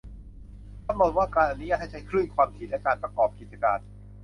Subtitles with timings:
[0.87, 3.79] กำหนดว่า การอนุญาตให้ใช้คลื่นความถี่ และ การประกอบกิจการ